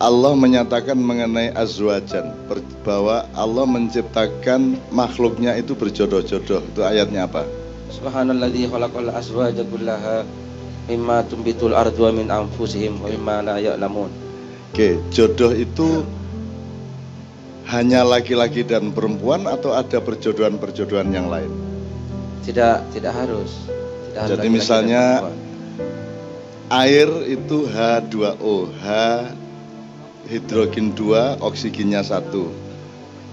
[0.00, 2.32] Allah menyatakan mengenai azwajan
[2.80, 6.64] bahwa Allah menciptakan makhluknya itu berjodoh-jodoh.
[6.72, 7.44] Itu ayatnya apa?
[7.92, 10.24] Subhanalladzi khalaqal azwaja kullaha
[10.88, 14.08] mimma tumbitul ardu min anfusihim wa mimma la ya'lamun.
[14.72, 16.00] Oke, jodoh itu
[17.68, 21.52] hanya laki-laki dan perempuan atau ada perjodohan-perjodohan yang lain?
[22.48, 23.68] Tidak, tidak harus.
[23.68, 25.28] Tidak Jadi harus misalnya
[26.72, 28.88] air itu H2O, H
[30.28, 32.28] hidrogen 2, oksigennya 1.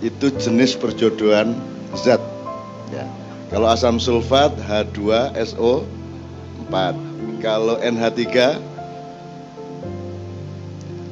[0.06, 1.58] Itu jenis perjodohan
[1.98, 2.22] zat.
[2.94, 3.04] Ya.
[3.50, 5.84] Kalau asam sulfat H2SO
[6.70, 7.42] 4.
[7.42, 8.28] Kalau NH3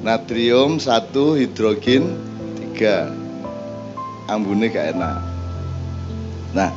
[0.06, 2.14] natrium 1 hidrogen
[2.76, 4.30] 3.
[4.30, 5.18] Ambune gak enak.
[6.56, 6.72] Nah,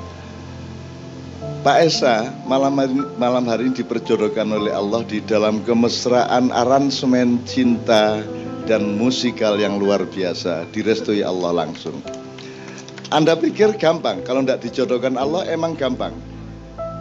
[1.62, 8.22] Pak Esa malam hari, malam hari ini diperjodohkan oleh Allah di dalam kemesraan aransemen cinta
[8.68, 12.04] dan musikal yang luar biasa direstui Allah langsung.
[13.08, 16.12] Anda pikir gampang, kalau tidak dijodohkan Allah emang gampang.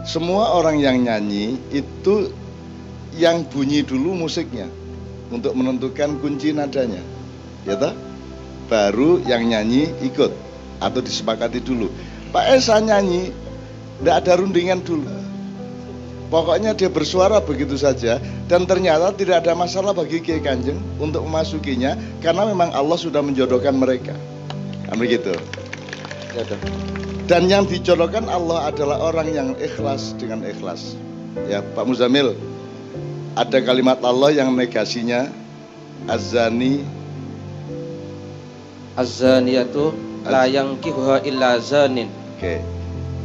[0.08, 2.32] Semua orang yang nyanyi itu
[3.20, 4.64] yang bunyi dulu musiknya
[5.28, 7.04] untuk menentukan kunci nadanya.
[7.68, 7.92] Ya toh?
[8.72, 10.32] Baru yang nyanyi ikut
[10.80, 11.92] atau disepakati dulu.
[12.32, 13.28] Pak Esa nyanyi,
[14.00, 15.17] tidak ada rundingan dulu
[16.28, 18.20] Pokoknya dia bersuara begitu saja
[18.52, 23.72] dan ternyata tidak ada masalah bagi Kiai Kanjeng untuk memasukinya karena memang Allah sudah menjodohkan
[23.72, 24.12] mereka.
[24.84, 25.32] Kan begitu.
[26.36, 26.44] Ya,
[27.28, 30.96] dan yang dijodohkan Allah adalah orang yang ikhlas dengan ikhlas.
[31.48, 32.36] Ya, Pak Muzamil,
[33.36, 35.28] ada kalimat Allah yang negasinya
[36.08, 36.84] azani
[38.96, 39.92] azaniyatu
[40.24, 42.08] la yang kihuha illa zanin.
[42.36, 42.60] Oke.
[42.60, 42.77] Okay.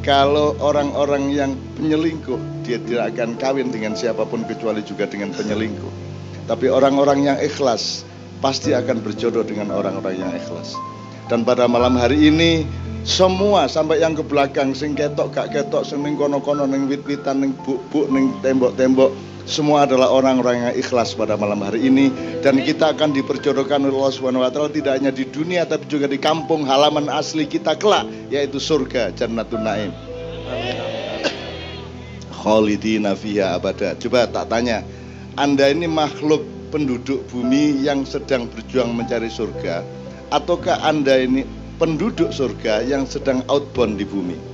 [0.04, 5.94] Kalau orang-orang yang penyelingkuh dia tidak akan kawin dengan siapa pun kecuali juga dengan penyelingkuh.
[6.44, 8.04] Tapi orang-orang yang ikhlas
[8.44, 10.76] pasti akan berjodoh dengan orang-orang yang ikhlas.
[11.32, 12.68] Dan pada malam hari ini
[13.08, 18.12] semua sampai yang ke belakang sing ketok gak ketok sing kono-kono ning wit-witan ning buk-buk
[18.12, 19.12] ning tembok-tembok
[19.44, 22.08] semua adalah orang-orang yang ikhlas pada malam hari ini
[22.40, 26.08] dan kita akan diperjodohkan oleh Allah Subhanahu wa taala tidak hanya di dunia tapi juga
[26.08, 29.92] di kampung halaman asli kita kelak yaitu surga Jannatun Naim.
[32.32, 33.96] Khalidina fiha abada.
[34.00, 34.84] Coba tak tanya,
[35.40, 39.84] Anda ini makhluk penduduk bumi yang sedang berjuang mencari surga
[40.34, 41.46] ataukah Anda ini
[41.78, 44.53] penduduk surga yang sedang outbound di bumi?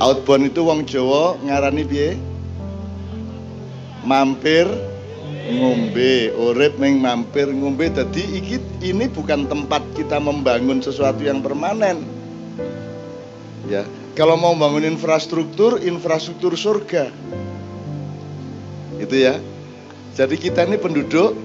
[0.00, 2.16] Outbound itu wong Jawa ngarani piye?
[4.00, 4.64] Mampir
[5.52, 7.92] ngombe, urip ning mampir ngombe.
[7.92, 8.40] Jadi
[8.80, 12.00] ini bukan tempat kita membangun sesuatu yang permanen
[13.70, 13.86] Ya,
[14.18, 17.06] kalau mau bangun infrastruktur, infrastruktur surga.
[18.98, 19.38] Itu ya.
[20.18, 21.38] Jadi kita ini penduduk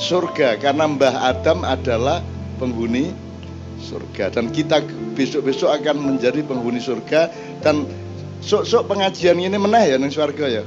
[0.00, 2.24] surga karena Mbah Adam adalah
[2.56, 3.12] penghuni
[3.80, 4.82] surga dan kita
[5.16, 7.88] besok-besok akan menjadi penghuni surga dan
[8.40, 10.64] sok-sok pengajian ini meneh ya ning surga ya.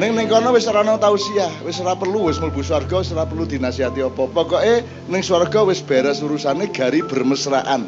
[0.00, 3.28] Ning ning kono wis ora ono tausiah, wis ora perlu wis mlebu surga, wis ora
[3.28, 4.24] perlu dinasihati apa.
[4.32, 4.80] Pokoke
[5.12, 7.84] ning surga wis beres urusane gari bermesraan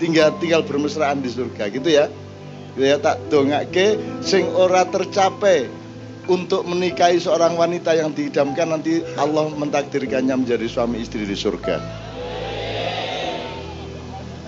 [0.00, 2.08] tinggal tinggal bermesraan di surga gitu ya
[2.80, 5.68] ya tak dongake sing ora tercapai
[6.32, 12.08] untuk menikahi seorang wanita yang diidamkan nanti Allah mentakdirkannya menjadi suami istri di surga.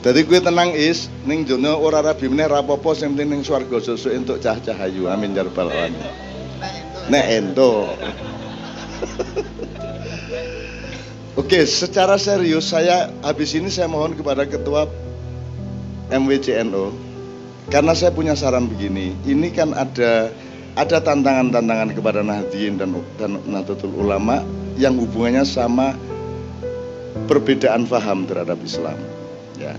[0.03, 4.11] Jadi gue tenang is, ning jono ora rabi meneh rapopo sing penting ning swarga sesuk
[4.11, 5.07] entuk cah cahayu.
[5.07, 6.03] Amin ya rabbal alamin.
[7.07, 7.87] Nek ento.
[11.41, 14.91] Oke, secara serius saya habis ini saya mohon kepada ketua
[16.13, 16.93] MWCNO
[17.73, 20.29] karena saya punya saran begini ini kan ada
[20.77, 24.45] ada tantangan-tantangan kepada Nahdien dan dan Nahdlatul Ulama
[24.77, 25.97] yang hubungannya sama
[27.29, 28.97] perbedaan faham terhadap Islam
[29.57, 29.73] ya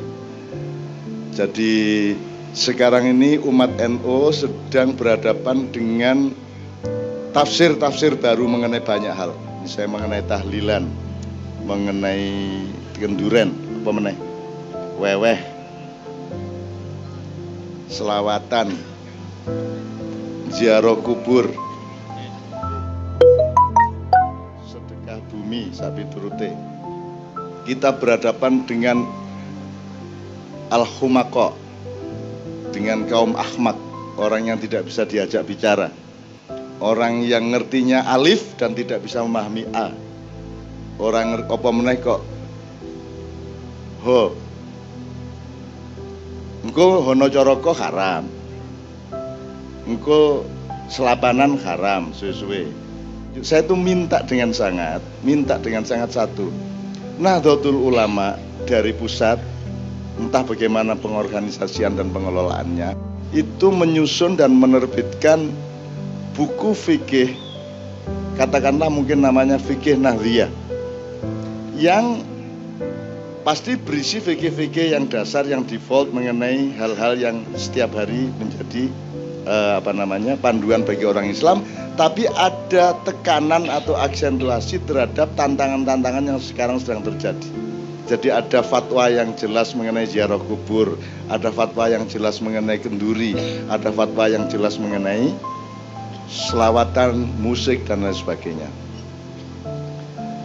[1.33, 2.13] jadi
[2.53, 6.30] sekarang ini umat NU sedang berhadapan dengan
[7.33, 9.33] tafsir-tafsir baru mengenai banyak hal.
[9.65, 10.85] Misalnya mengenai tahlilan
[11.65, 12.30] mengenai
[13.01, 13.50] kenduren
[13.81, 14.18] apa meneh?
[15.01, 15.39] Weweh
[17.89, 18.77] selawatan,
[20.53, 21.50] ziarah kubur,
[24.69, 26.53] sedekah bumi, sapi turute.
[27.65, 29.22] Kita berhadapan dengan
[30.73, 31.53] al-humako,
[32.73, 33.77] dengan kaum ahmad,
[34.17, 35.93] orang yang tidak bisa diajak bicara.
[36.81, 39.93] Orang yang ngertinya alif dan tidak bisa memahami a.
[40.97, 42.21] Orang apa meneh kok
[44.03, 44.35] ho
[46.67, 48.27] engko hono coroko haram
[49.87, 50.43] engko
[50.91, 52.67] selapanan haram suwe-suwe
[53.41, 56.53] saya itu minta dengan sangat, minta dengan sangat satu.
[57.17, 58.37] Nahdlatul Ulama
[58.69, 59.41] dari pusat,
[60.23, 62.95] entah bagaimana pengorganisasian dan pengelolaannya,
[63.35, 65.51] itu menyusun dan menerbitkan
[66.33, 67.35] buku fikih,
[68.39, 70.49] katakanlah mungkin namanya fikih Nahdliyah,
[71.75, 72.23] yang
[73.43, 78.87] pasti berisi fikih-fikih yang dasar yang default mengenai hal-hal yang setiap hari menjadi
[79.43, 81.59] uh, apa namanya panduan bagi orang Islam
[81.99, 87.62] tapi ada tekanan atau aksentuasi terhadap tantangan-tantangan yang sekarang sedang terjadi.
[88.03, 91.00] Jadi ada fatwa yang jelas mengenai ziarah kubur,
[91.31, 93.31] ada fatwa yang jelas mengenai kenduri,
[93.71, 95.31] ada fatwa yang jelas mengenai
[96.27, 98.69] selawatan, musik dan lain sebagainya.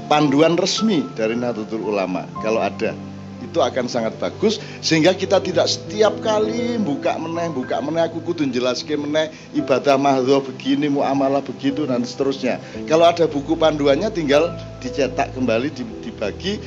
[0.06, 2.96] Panduan resmi dari Nahdlatul Ulama kalau ada
[3.44, 8.48] itu akan sangat bagus sehingga kita tidak setiap kali buka meneh buka meneh aku kudu
[8.50, 12.58] jelaskan meneh ibadah mahdoh begini muamalah begitu dan seterusnya
[12.90, 14.52] kalau ada buku panduannya tinggal
[14.82, 15.70] dicetak kembali
[16.02, 16.58] dibagi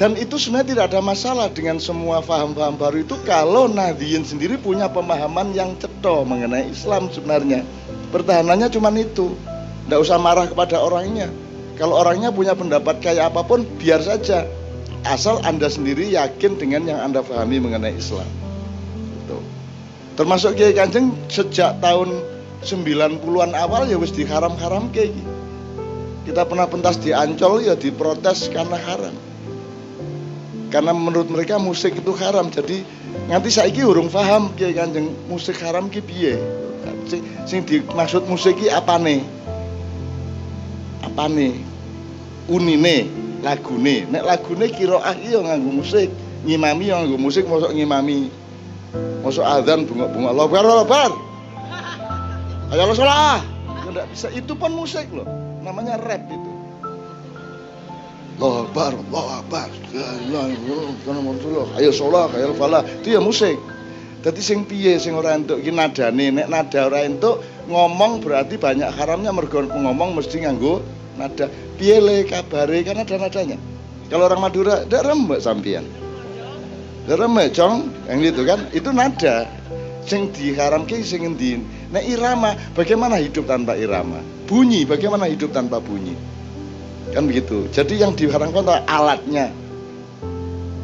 [0.00, 4.88] dan itu sebenarnya tidak ada masalah dengan semua faham-faham baru itu kalau Nahdiyin sendiri punya
[4.88, 7.68] pemahaman yang ceto mengenai Islam sebenarnya
[8.08, 9.36] pertahanannya cuma itu
[9.84, 11.28] tidak usah marah kepada orangnya
[11.76, 14.48] kalau orangnya punya pendapat kayak apa pun biar saja
[15.08, 18.28] asal Anda sendiri yakin dengan yang Anda pahami mengenai Islam.
[19.24, 19.40] Itu.
[20.20, 22.20] Termasuk Kiai Kanjeng sejak tahun
[22.60, 25.32] 90-an awal ya wis diharam-haram kayak gitu.
[26.28, 29.29] Kita pernah pentas di Ancol ya diprotes karena haram.
[30.70, 32.48] Karena menurut mereka musik itu haram.
[32.48, 32.86] Jadi
[33.26, 36.38] nganti saiki urung paham Kiai Kanjeng musik haram ki piye.
[37.10, 39.26] Sing, sing dimaksud musik ki apane?
[41.02, 41.58] Apane?
[42.50, 46.12] Unine lagune nek lagune kiroah iya nganggo musik
[46.44, 48.28] ngimami yang nganggo musik mosok ngimami
[49.24, 50.44] mosok adzan bunga-bunga Allah
[50.84, 51.10] Akbar
[52.70, 53.40] ayo lo salah
[53.88, 55.26] enggak bisa itu pun musik loh
[55.64, 56.49] namanya rap itu
[58.40, 59.68] Allah Akbar Allah Akbar.
[61.76, 62.80] Ayo sholat ayo falah.
[62.88, 63.60] Itu ya musik.
[64.24, 66.32] Jadi sing piye sing ora entuk iki nadane?
[66.32, 69.28] Nek nada ora entuk ngomong berarti banyak haramnya.
[69.36, 70.80] Mergo ngomong mesti nganggo
[71.20, 71.52] nada.
[71.76, 72.80] Piye le kabare?
[72.80, 73.60] Kan ada nadanya.
[74.08, 75.84] Kalau orang Madura tidak remek sampian
[77.04, 77.92] tidak remek cong.
[78.08, 79.36] Yang itu kan itu nada.
[80.08, 81.60] Sing diharamke sing ngendi
[81.92, 84.24] nek irama bagaimana hidup tanpa irama?
[84.48, 86.39] Bunyi bagaimana hidup tanpa bunyi
[87.12, 89.52] kan begitu jadi yang diharamkan adalah alatnya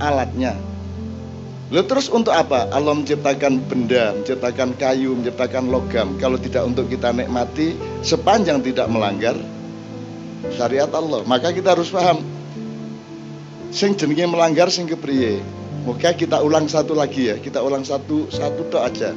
[0.01, 0.57] alatnya
[1.67, 2.71] Lalu terus untuk apa?
[2.71, 6.15] Allah menciptakan benda, menciptakan kayu, menciptakan logam.
[6.15, 7.75] Kalau tidak untuk kita nikmati,
[8.07, 9.35] sepanjang tidak melanggar
[10.55, 11.27] syariat Allah.
[11.27, 12.23] Maka kita harus paham
[13.75, 15.43] sing jenenge melanggar sing kepriye.
[15.83, 17.37] Moga kita ulang satu lagi ya.
[17.43, 19.11] Kita ulang satu satu tok aja.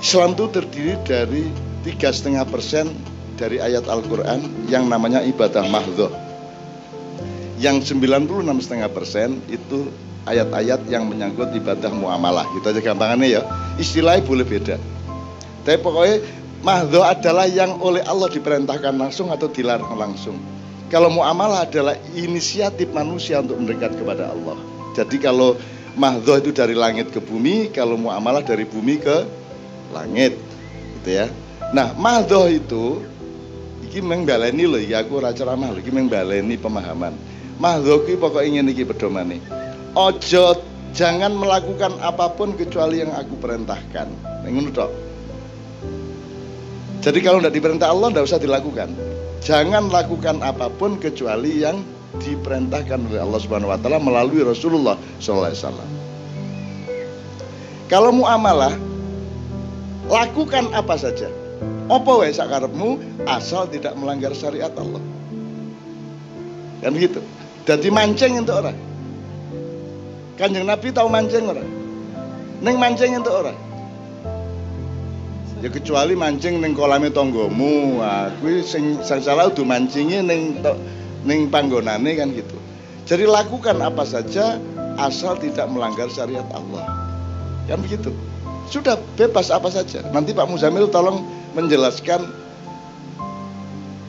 [0.00, 1.44] Islam itu terdiri dari
[1.84, 2.92] tiga setengah persen
[3.34, 6.10] dari ayat Al-Quran yang namanya ibadah mahdoh.
[7.58, 9.88] Yang 96 setengah persen itu
[10.26, 12.44] ayat-ayat yang menyangkut ibadah muamalah.
[12.58, 13.42] Gitu aja gampangannya ya.
[13.78, 14.76] Istilahnya boleh beda.
[15.64, 16.16] Tapi pokoknya
[16.64, 20.40] Mahdo adalah yang oleh Allah diperintahkan langsung atau dilarang langsung.
[20.88, 24.56] Kalau muamalah adalah inisiatif manusia untuk mendekat kepada Allah.
[24.96, 25.60] Jadi kalau
[25.92, 29.28] mahdo itu dari langit ke bumi, kalau muamalah dari bumi ke
[29.92, 30.40] langit,
[31.00, 31.28] gitu ya.
[31.76, 33.04] Nah, mahdo itu
[33.84, 37.12] iki mengbaleni loh, ya aku ora ceramah lho, iki mengbaleni pemahaman.
[37.60, 39.38] Mahdo ki pokoknya ingin iki pedomane.
[39.94, 40.58] Ojo
[40.96, 44.08] jangan melakukan apa pun kecuali yang aku perintahkan.
[44.48, 44.90] Ngono tok.
[47.04, 48.88] Jadi kalau tidak diperintah Allah tidak usah dilakukan.
[49.44, 51.84] Jangan lakukan apa pun kecuali yang
[52.16, 55.90] diperintahkan oleh Allah Subhanahu wa taala melalui Rasulullah sallallahu alaihi wasallam.
[57.92, 58.72] Kalau muamalah
[60.08, 61.28] lakukan apa saja.
[61.88, 65.02] Apa wae sakarepmu asal tidak melanggar syariat Allah.
[66.80, 67.20] Kan gitu.
[67.64, 68.76] Jadi mancing untuk orang.
[70.36, 71.68] Kanjeng Nabi tahu mancing orang.
[72.64, 73.58] Neng mancing untuk orang
[75.64, 80.60] ya kecuali mancing neng kolame tonggomu nah, kuwi sing salah udah mancingi neng
[81.24, 82.60] neng panggonane kan gitu
[83.08, 84.60] jadi lakukan apa saja
[85.00, 86.84] asal tidak melanggar syariat Allah
[87.64, 88.12] kan begitu
[88.68, 90.04] sudah bebas apa saja.
[90.10, 92.24] Nanti Pak Muzamil tolong menjelaskan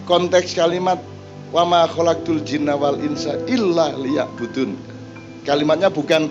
[0.06, 1.02] konteks kalimat
[1.50, 4.76] wama khalaqtul jinna wal insa illa liya'budun.
[5.46, 6.28] Kalimatnya bukan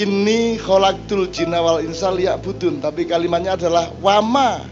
[0.00, 4.64] ini kholaktul jinna wal insa budun tapi kalimatnya adalah wama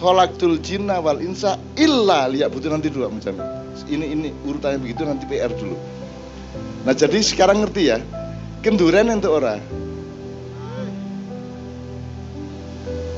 [0.00, 3.40] kholaktul jinna wal insa illa budun nanti dulu macam
[3.88, 5.76] ini ini urutannya begitu nanti PR dulu.
[6.84, 7.98] Nah jadi sekarang ngerti ya
[8.62, 9.58] kenduren untuk orang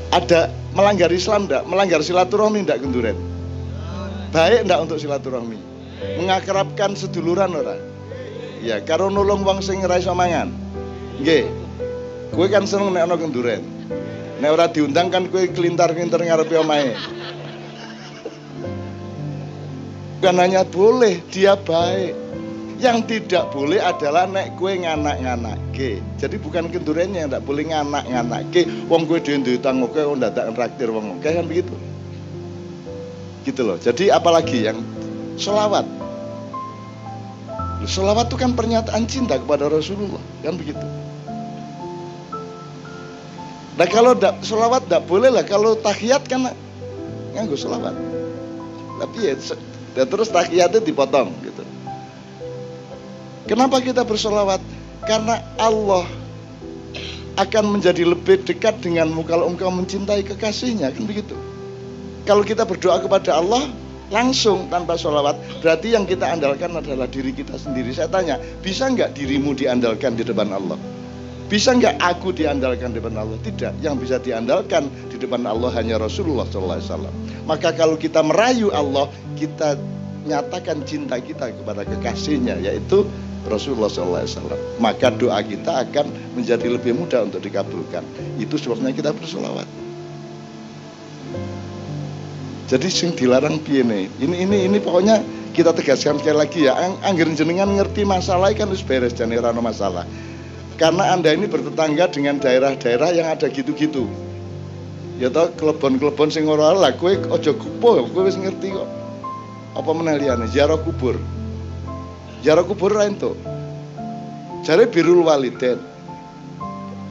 [0.09, 1.63] ada melanggar Islam enggak?
[1.69, 3.17] Melanggar silaturahmi enggak kenduren?
[4.33, 5.59] Baik enggak untuk silaturahmi?
[6.19, 7.79] Mengakrabkan seduluran orang.
[8.65, 10.49] Ya, karo nolong wong sing ora iso mangan.
[11.21, 11.45] Nggih.
[12.33, 13.61] Kowe kan seneng nek ana kenduren.
[14.41, 16.97] Nek ora diundang kan kowe kelintar-kelintar ngarepe omahe.
[20.19, 22.17] Bukan hanya boleh, dia baik.
[22.75, 26.03] Yang tidak boleh adalah nek kue nganak-nganak ke.
[26.19, 28.67] Jadi bukan kendurennya yang tidak boleh nganak-nganak ke.
[28.91, 31.71] Wong kue utang oke, wong datang traktir wong oke kan begitu.
[33.47, 33.79] Gitu loh.
[33.79, 34.83] Jadi apalagi yang
[35.39, 35.87] selawat.
[37.85, 40.81] Selawat itu kan pernyataan cinta kepada Rasulullah kan begitu.
[43.75, 46.49] Nah kalau da, selawat tidak boleh lah kalau tahiyat kan
[47.35, 47.93] nganggo selawat.
[48.99, 49.35] Tapi ya,
[49.99, 51.54] ya terus tahiyatnya dipotong gitu.
[53.45, 54.57] Kenapa kita bersolawat?
[55.05, 56.05] Karena Allah
[57.35, 61.35] akan menjadi lebih dekat denganmu kalau engkau mencintai kekasihnya kan begitu.
[62.25, 63.69] Kalau kita berdoa kepada Allah
[64.09, 67.93] langsung tanpa sholawat berarti yang kita andalkan adalah diri kita sendiri.
[67.93, 70.79] Saya tanya, bisa nggak dirimu diandalkan di depan Allah?
[71.45, 73.37] Bisa nggak aku diandalkan di depan Allah?
[73.45, 73.77] Tidak.
[73.85, 77.13] Yang bisa diandalkan di depan Allah hanya Rasulullah SAW.
[77.45, 79.05] Maka kalau kita merayu Allah,
[79.37, 79.77] kita
[80.25, 83.05] nyatakan cinta kita kepada kekasihnya, yaitu
[83.45, 84.57] Rasulullah SAW.
[84.81, 88.03] Maka doa kita akan menjadi lebih mudah untuk dikabulkan.
[88.41, 89.65] Itu sebabnya kita bersolawat.
[92.65, 95.21] Jadi sing dilarang piye Ini ini ini pokoknya
[95.53, 96.73] kita tegaskan sekali lagi ya.
[97.05, 100.03] Angger jenengan ngerti masalah kan harus beres jane masalah.
[100.75, 104.11] Karena Anda ini bertetangga dengan daerah-daerah yang ada gitu-gitu.
[105.15, 108.89] Ya toh klebon-klebon sing ora lah kowe aja kupo, kowe wis ngerti kok.
[109.71, 111.15] Apa meneh liyane ziarah kubur.
[112.43, 113.37] Ziarah kubur ra entuk.
[114.65, 115.79] Jare birul waliden.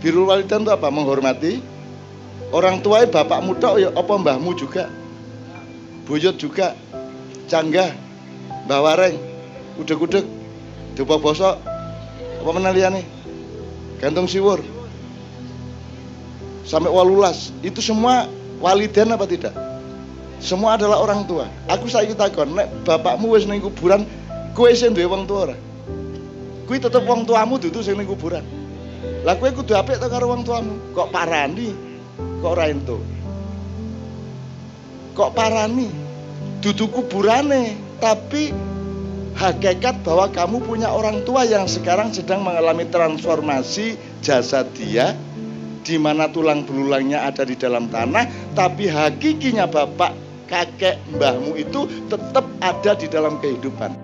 [0.02, 0.90] Birul waliden itu apa?
[0.90, 1.62] Menghormati
[2.52, 4.90] orang tua bapakmu tok ya apa mbahmu juga.
[6.04, 6.76] Buyut juga.
[7.44, 7.92] Canggah,
[8.64, 9.20] Mbah Wareng,
[9.76, 10.24] udeg-udeg,
[10.96, 11.60] Dupa bosok,
[12.40, 13.02] apa meneh liyane?
[14.04, 14.60] gantung siwur
[16.68, 18.28] sampai walulas itu semua
[18.60, 19.56] waliden apa tidak
[20.44, 24.04] semua adalah orang tua aku saya takon nek bapakmu wis ning kuburan
[24.54, 25.56] kowe sing duwe wong tua ora?
[26.64, 28.46] Kuwi tetep wong tuamu dudu sing ning kuburan.
[29.26, 30.94] Lah kowe kudu apik to karo wong tuamu?
[30.96, 31.94] Kok parani
[32.44, 33.00] kok ora ento
[35.16, 35.88] kok parani
[36.60, 37.72] dudu kuburane
[38.04, 38.52] tapi
[39.32, 45.16] hakikat bahwa kamu punya orang tua yang sekarang sedang mengalami transformasi jasad dia
[45.80, 50.12] di mana tulang belulangnya ada di dalam tanah tapi hakikinya bapak
[50.44, 54.03] kakek mbahmu itu tetap ada di dalam kehidupan